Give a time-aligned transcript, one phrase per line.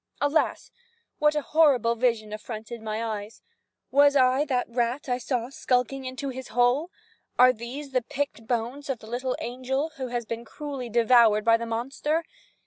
[0.19, 0.71] Alas!
[1.19, 3.43] what a horrible vision affronted my eyes?
[3.91, 6.89] Was that a rat I saw skulking into his hole?
[7.37, 11.55] Are these the picked bones of the little angel who has been cruelly devoured by
[11.55, 12.23] the monster?